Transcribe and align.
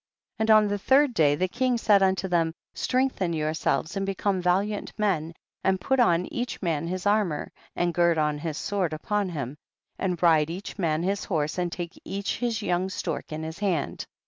20. 0.37 0.43
And 0.43 0.49
on 0.57 0.67
the 0.67 0.79
third 0.79 1.13
day, 1.13 1.35
the 1.35 1.47
king 1.47 1.77
said 1.77 2.01
unto 2.01 2.27
them, 2.27 2.55
strengthen 2.73 3.33
yourselves 3.33 3.95
and 3.95 4.03
become 4.03 4.41
valiant 4.41 4.91
men, 4.97 5.35
and 5.63 5.79
put 5.79 5.99
on 5.99 6.25
each 6.33 6.59
man 6.59 6.87
his 6.87 7.05
armour 7.05 7.51
and 7.75 7.93
gird 7.93 8.17
on 8.17 8.39
his 8.39 8.57
sword 8.57 8.93
upon 8.93 9.29
him, 9.29 9.57
and 9.99 10.23
ride 10.23 10.49
each 10.49 10.79
man 10.79 11.03
his 11.03 11.25
horse 11.25 11.59
and 11.59 11.71
take 11.71 12.01
each 12.03 12.37
his 12.39 12.63
young 12.63 12.89
stork 12.89 13.31
in 13.31 13.43
his 13.43 13.59
hand. 13.59 14.07